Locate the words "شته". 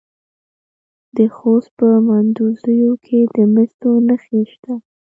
4.51-4.73